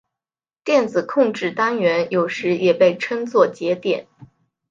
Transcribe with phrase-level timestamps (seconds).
[0.63, 4.07] 电子控制单元有时也被称作节点。